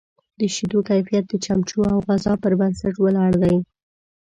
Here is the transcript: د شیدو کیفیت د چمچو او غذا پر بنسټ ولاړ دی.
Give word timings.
د 0.39 0.41
شیدو 0.55 0.79
کیفیت 0.89 1.25
د 1.29 1.33
چمچو 1.45 1.79
او 1.93 1.99
غذا 2.07 2.33
پر 2.43 2.53
بنسټ 2.59 2.95
ولاړ 2.99 3.31
دی. 3.43 3.55